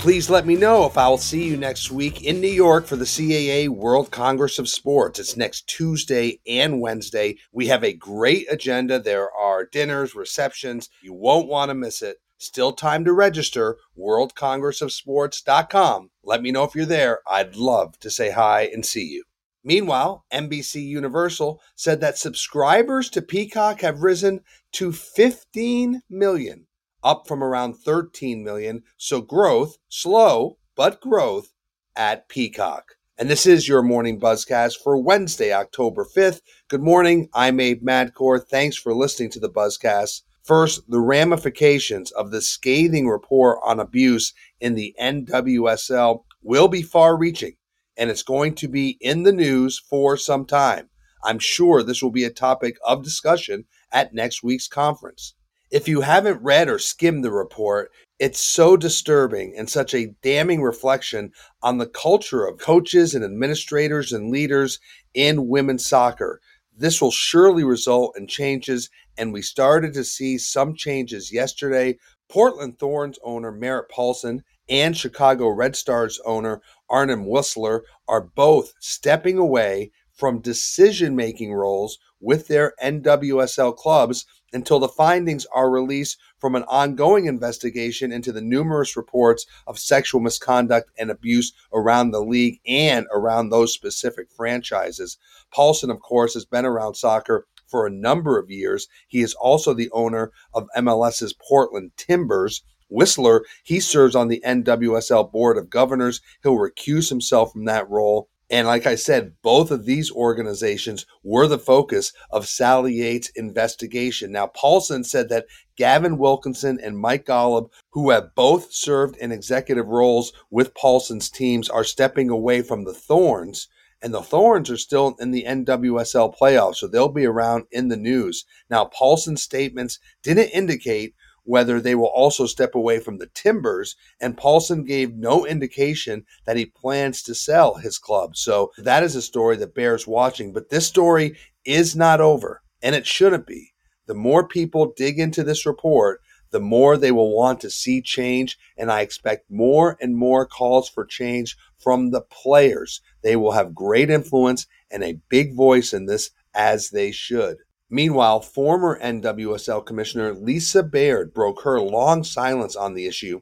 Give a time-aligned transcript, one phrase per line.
[0.00, 3.04] Please let me know if I'll see you next week in New York for the
[3.04, 5.18] CAA World Congress of Sports.
[5.18, 7.36] It's next Tuesday and Wednesday.
[7.52, 8.98] We have a great agenda.
[8.98, 10.88] There are dinners, receptions.
[11.02, 12.16] You won't want to miss it.
[12.38, 16.10] Still time to register, worldcongressofsports.com.
[16.24, 17.20] Let me know if you're there.
[17.28, 19.24] I'd love to say hi and see you.
[19.62, 24.40] Meanwhile, NBC Universal said that subscribers to Peacock have risen
[24.72, 26.68] to 15 million
[27.02, 28.82] up from around 13 million.
[28.96, 31.52] So growth, slow, but growth
[31.96, 32.96] at Peacock.
[33.18, 36.40] And this is your morning buzzcast for Wednesday, October 5th.
[36.68, 37.28] Good morning.
[37.34, 38.42] I'm Abe Madkour.
[38.42, 40.22] Thanks for listening to the buzzcast.
[40.42, 47.16] First, the ramifications of the scathing report on abuse in the NWSL will be far
[47.16, 47.56] reaching,
[47.96, 50.88] and it's going to be in the news for some time.
[51.22, 55.34] I'm sure this will be a topic of discussion at next week's conference.
[55.70, 60.62] If you haven't read or skimmed the report, it's so disturbing and such a damning
[60.62, 61.30] reflection
[61.62, 64.80] on the culture of coaches and administrators and leaders
[65.14, 66.40] in women's soccer.
[66.76, 71.98] This will surely result in changes, and we started to see some changes yesterday.
[72.28, 79.38] Portland Thorns owner Merritt Paulson and Chicago Red Stars owner Arnim Whisler are both stepping
[79.38, 86.54] away from decision making roles with their NWSL clubs until the findings are released from
[86.54, 92.60] an ongoing investigation into the numerous reports of sexual misconduct and abuse around the league
[92.66, 95.16] and around those specific franchises.
[95.50, 98.88] Paulson, of course, has been around soccer for a number of years.
[99.08, 102.62] He is also the owner of MLS's Portland Timbers.
[102.92, 106.20] Whisler, he serves on the NWSL Board of Governors.
[106.42, 111.46] He'll recuse himself from that role and like I said, both of these organizations were
[111.46, 114.32] the focus of Sally Yates' investigation.
[114.32, 115.46] Now, Paulson said that
[115.76, 121.68] Gavin Wilkinson and Mike Golub, who have both served in executive roles with Paulson's teams,
[121.68, 123.68] are stepping away from the Thorns.
[124.02, 127.96] And the Thorns are still in the NWSL playoffs, so they'll be around in the
[127.96, 128.46] news.
[128.68, 131.14] Now, Paulson's statements didn't indicate
[131.44, 133.96] whether they will also step away from the Timbers.
[134.20, 138.36] And Paulson gave no indication that he plans to sell his club.
[138.36, 140.52] So that is a story that bears watching.
[140.52, 143.72] But this story is not over, and it shouldn't be.
[144.06, 146.20] The more people dig into this report,
[146.50, 148.58] the more they will want to see change.
[148.76, 153.00] And I expect more and more calls for change from the players.
[153.22, 157.58] They will have great influence and a big voice in this, as they should.
[157.92, 163.40] Meanwhile, former NWSL Commissioner Lisa Baird broke her long silence on the issue,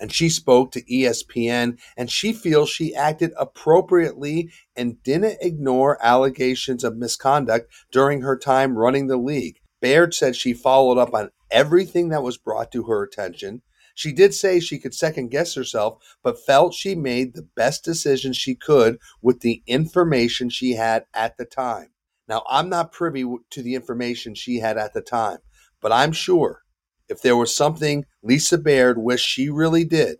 [0.00, 6.82] and she spoke to ESPN, and she feels she acted appropriately and didn't ignore allegations
[6.82, 9.58] of misconduct during her time running the league.
[9.82, 13.60] Baird said she followed up on everything that was brought to her attention.
[13.94, 18.32] She did say she could second guess herself, but felt she made the best decision
[18.32, 21.90] she could with the information she had at the time.
[22.30, 25.38] Now, I'm not privy to the information she had at the time,
[25.80, 26.62] but I'm sure
[27.08, 30.18] if there was something Lisa Baird wished she really did,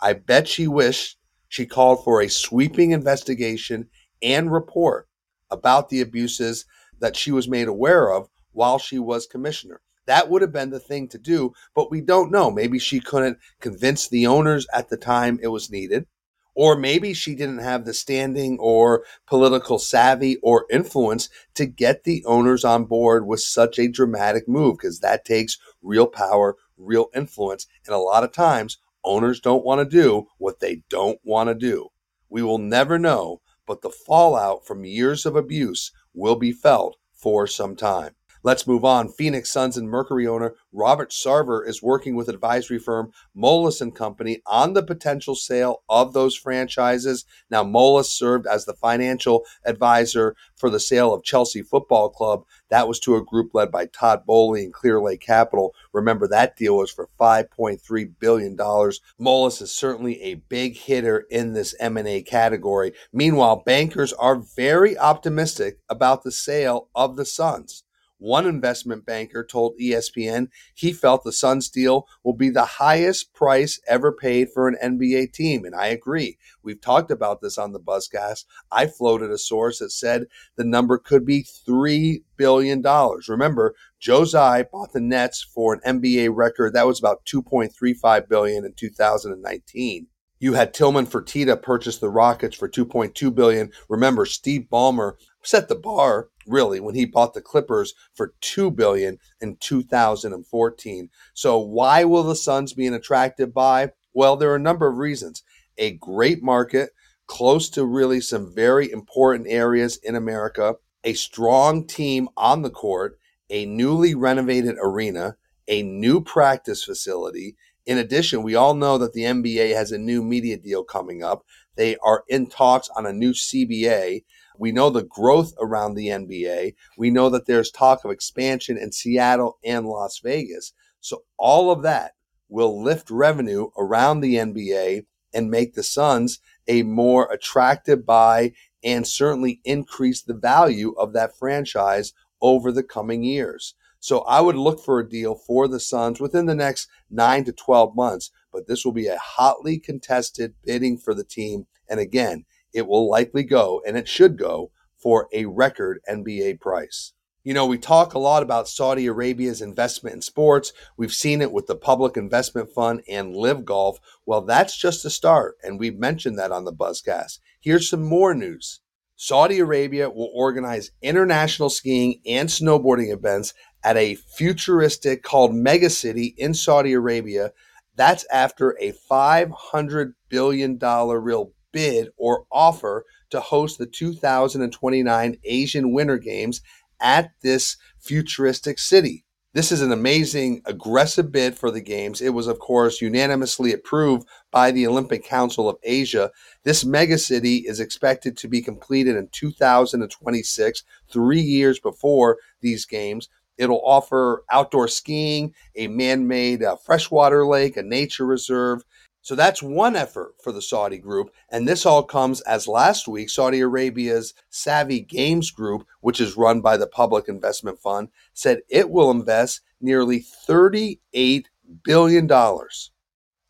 [0.00, 3.90] I bet she wished she called for a sweeping investigation
[4.22, 5.06] and report
[5.50, 6.64] about the abuses
[7.00, 9.82] that she was made aware of while she was commissioner.
[10.06, 12.50] That would have been the thing to do, but we don't know.
[12.50, 16.06] Maybe she couldn't convince the owners at the time it was needed.
[16.54, 22.24] Or maybe she didn't have the standing or political savvy or influence to get the
[22.26, 27.66] owners on board with such a dramatic move because that takes real power, real influence.
[27.86, 31.54] And a lot of times, owners don't want to do what they don't want to
[31.54, 31.88] do.
[32.28, 37.46] We will never know, but the fallout from years of abuse will be felt for
[37.46, 38.14] some time.
[38.44, 39.08] Let's move on.
[39.08, 44.42] Phoenix Suns and Mercury owner Robert Sarver is working with advisory firm Moelis and Company
[44.44, 47.24] on the potential sale of those franchises.
[47.48, 52.44] Now, Moelis served as the financial advisor for the sale of Chelsea Football Club.
[52.68, 55.74] That was to a group led by Todd Boehly and Clearlake Capital.
[55.94, 58.58] Remember, that deal was for $5.3 billion.
[58.58, 62.92] Moelis is certainly a big hitter in this M&A category.
[63.10, 67.83] Meanwhile, bankers are very optimistic about the sale of the Suns.
[68.24, 73.78] One investment banker told ESPN he felt the Suns deal will be the highest price
[73.86, 75.66] ever paid for an NBA team.
[75.66, 76.38] And I agree.
[76.62, 78.46] We've talked about this on the Buzzcast.
[78.72, 80.24] I floated a source that said
[80.56, 82.82] the number could be $3 billion.
[83.28, 88.64] Remember, Joe Tsai bought the Nets for an NBA record that was about 2.35 billion
[88.64, 90.06] in 2019.
[90.38, 93.70] You had Tillman Fertitta purchase the Rockets for 2.2 billion.
[93.90, 99.18] Remember, Steve Ballmer set the bar really when he bought the Clippers for 2 billion
[99.40, 101.10] in 2014.
[101.34, 103.92] So why will the Suns be an attractive buy?
[104.12, 105.42] Well, there are a number of reasons.
[105.76, 106.90] A great market
[107.26, 113.18] close to really some very important areas in America, a strong team on the court,
[113.50, 115.36] a newly renovated arena,
[115.68, 117.56] a new practice facility.
[117.86, 121.44] In addition, we all know that the NBA has a new media deal coming up.
[121.76, 124.24] They are in talks on a new CBA.
[124.58, 126.74] We know the growth around the NBA.
[126.96, 130.72] We know that there's talk of expansion in Seattle and Las Vegas.
[131.00, 132.12] So all of that
[132.48, 138.52] will lift revenue around the NBA and make the Suns a more attractive buy
[138.82, 143.74] and certainly increase the value of that franchise over the coming years.
[143.98, 147.52] So I would look for a deal for the Suns within the next nine to
[147.52, 151.66] 12 months, but this will be a hotly contested bidding for the team.
[151.88, 152.44] And again,
[152.74, 157.12] it will likely go, and it should go, for a record NBA price.
[157.44, 160.72] You know, we talk a lot about Saudi Arabia's investment in sports.
[160.96, 163.98] We've seen it with the Public Investment Fund and LIV Golf.
[164.24, 167.40] Well, that's just a start, and we've mentioned that on the Buzzcast.
[167.60, 168.80] Here's some more news.
[169.14, 173.52] Saudi Arabia will organize international skiing and snowboarding events
[173.84, 177.52] at a futuristic called Megacity in Saudi Arabia.
[177.94, 186.16] That's after a $500 billion real bid or offer to host the 2029 Asian Winter
[186.16, 186.62] Games
[187.00, 189.24] at this futuristic city.
[189.52, 192.20] This is an amazing, aggressive bid for the Games.
[192.20, 196.30] It was, of course, unanimously approved by the Olympic Council of Asia.
[196.64, 203.28] This megacity is expected to be completed in 2026, three years before these Games.
[203.56, 208.82] It'll offer outdoor skiing, a man made uh, freshwater lake, a nature reserve,
[209.24, 211.30] so that's one effort for the Saudi group.
[211.48, 216.60] And this all comes as last week, Saudi Arabia's Savvy Games Group, which is run
[216.60, 221.46] by the Public Investment Fund, said it will invest nearly $38
[221.82, 222.30] billion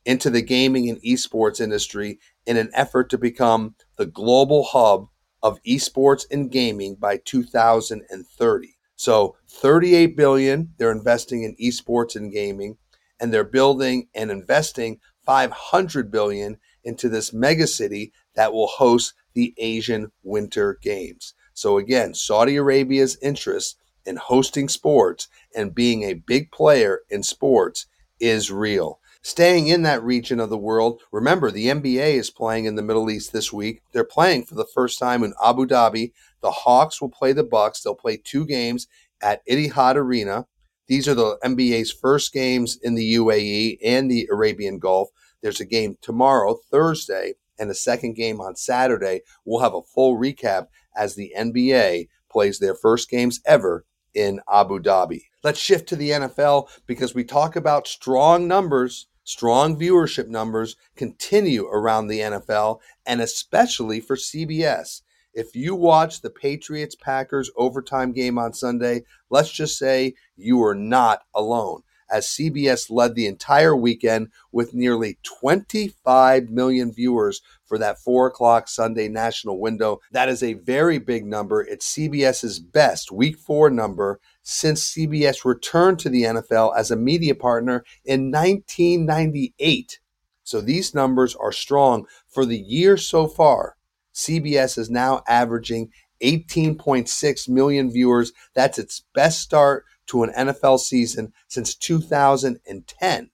[0.04, 5.08] into the gaming and esports industry in an effort to become the global hub
[5.42, 8.76] of esports and gaming by 2030.
[8.94, 12.76] So 38 billion they're investing in esports and gaming
[13.20, 20.12] and they're building and investing 500 billion into this megacity that will host the Asian
[20.22, 21.34] Winter Games.
[21.54, 27.86] So again, Saudi Arabia's interest in hosting sports and being a big player in sports
[28.20, 29.00] is real.
[29.22, 33.10] Staying in that region of the world, remember the NBA is playing in the Middle
[33.10, 33.80] East this week.
[33.92, 36.12] They're playing for the first time in Abu Dhabi.
[36.42, 37.82] The Hawks will play the Bucks.
[37.82, 38.86] They'll play two games
[39.22, 40.46] at Etihad Arena.
[40.86, 45.08] These are the NBA's first games in the UAE and the Arabian Gulf.
[45.42, 49.22] There's a game tomorrow, Thursday, and a second game on Saturday.
[49.44, 50.66] We'll have a full recap
[50.96, 55.22] as the NBA plays their first games ever in Abu Dhabi.
[55.42, 61.66] Let's shift to the NFL because we talk about strong numbers, strong viewership numbers continue
[61.66, 65.02] around the NFL and especially for CBS.
[65.34, 70.76] If you watch the Patriots Packers overtime game on Sunday, let's just say you are
[70.76, 77.98] not alone, as CBS led the entire weekend with nearly 25 million viewers for that
[77.98, 79.98] 4 o'clock Sunday national window.
[80.12, 81.62] That is a very big number.
[81.62, 87.34] It's CBS's best week four number since CBS returned to the NFL as a media
[87.34, 89.98] partner in 1998.
[90.44, 93.73] So these numbers are strong for the year so far.
[94.14, 95.90] CBS is now averaging
[96.22, 98.32] 18.6 million viewers.
[98.54, 103.30] That's its best start to an NFL season since 2010.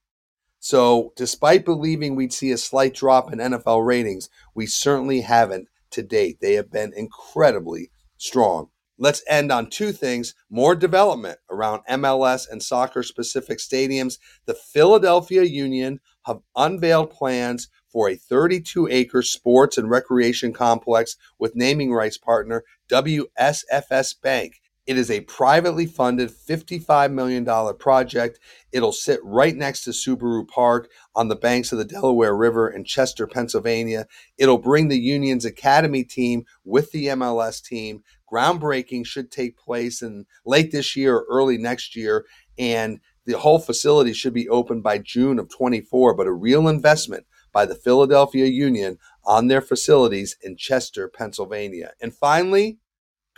[0.63, 6.03] So, despite believing we'd see a slight drop in NFL ratings, we certainly haven't to
[6.03, 6.41] date.
[6.41, 8.69] They have been incredibly strong.
[9.03, 14.19] Let's end on two things more development around MLS and soccer specific stadiums.
[14.45, 21.57] The Philadelphia Union have unveiled plans for a 32 acre sports and recreation complex with
[21.57, 24.61] naming rights partner WSFS Bank.
[24.87, 27.45] It is a privately funded $55 million
[27.77, 28.41] project.
[28.73, 32.85] It'll sit right next to Subaru Park on the banks of the Delaware River in
[32.85, 34.07] Chester, Pennsylvania.
[34.39, 40.27] It'll bring the Union's Academy team with the MLS team Groundbreaking should take place in
[40.47, 42.27] late this year or early next year,
[42.59, 46.15] and the whole facility should be open by June of 24.
[46.15, 51.93] But a real investment by the Philadelphia Union on their facilities in Chester, Pennsylvania.
[52.01, 52.79] And finally,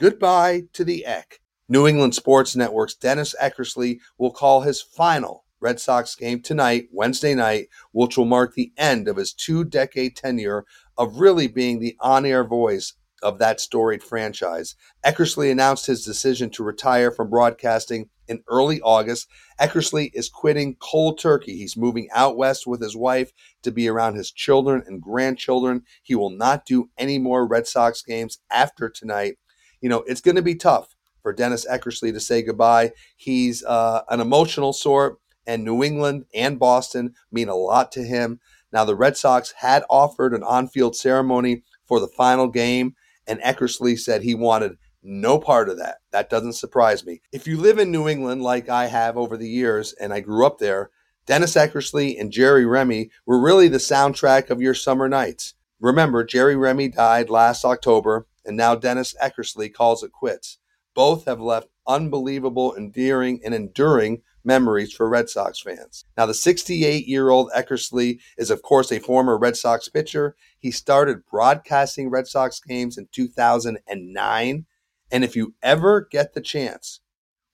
[0.02, 1.38] goodbye to the Eck.
[1.68, 7.36] New England Sports Network's Dennis Eckersley will call his final Red Sox game tonight, Wednesday
[7.36, 10.64] night, which will mark the end of his two decade tenure
[10.98, 14.74] of really being the on air voice of that storied franchise.
[15.06, 19.28] Eckersley announced his decision to retire from broadcasting in early August.
[19.60, 21.56] Eckersley is quitting cold turkey.
[21.56, 23.32] He's moving out west with his wife
[23.62, 25.82] to be around his children and grandchildren.
[26.02, 29.36] He will not do any more Red Sox games after tonight.
[29.82, 32.92] You know, it's going to be tough for Dennis Eckersley to say goodbye.
[33.16, 38.40] He's uh, an emotional sort, and New England and Boston mean a lot to him.
[38.72, 42.94] Now, the Red Sox had offered an on field ceremony for the final game,
[43.26, 45.98] and Eckersley said he wanted no part of that.
[46.12, 47.20] That doesn't surprise me.
[47.32, 50.46] If you live in New England like I have over the years, and I grew
[50.46, 50.90] up there,
[51.26, 55.54] Dennis Eckersley and Jerry Remy were really the soundtrack of your summer nights.
[55.80, 60.58] Remember, Jerry Remy died last October, and now Dennis Eckersley calls it quits.
[60.94, 66.04] Both have left unbelievable, endearing, and enduring memories for Red Sox fans.
[66.16, 70.36] Now, the 68 year old Eckersley is, of course, a former Red Sox pitcher.
[70.58, 74.66] He started broadcasting Red Sox games in 2009.
[75.10, 77.00] And if you ever get the chance,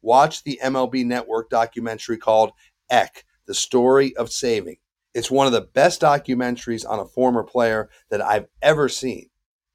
[0.02, 2.52] watch the MLB Network documentary called
[2.90, 4.76] Eck, The Story of Saving.
[5.14, 9.30] It's one of the best documentaries on a former player that I've ever seen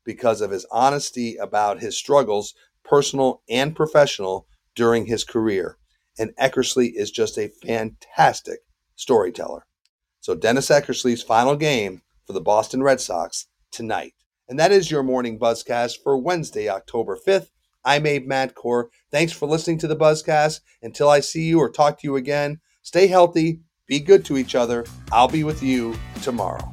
[0.06, 5.78] because of his honesty about his struggles, personal and professional, during his career
[6.18, 8.60] and Eckersley is just a fantastic
[8.96, 9.66] storyteller.
[10.20, 14.14] So, Dennis Eckersley's final game for the Boston Red Sox tonight.
[14.48, 17.48] And that is your morning buzzcast for Wednesday, October 5th.
[17.84, 18.86] I'm Abe Madkour.
[19.12, 20.62] Thanks for listening to the buzzcast.
[20.82, 24.56] Until I see you or talk to you again, stay healthy, be good to each
[24.56, 24.86] other.
[25.12, 26.73] I'll be with you tomorrow.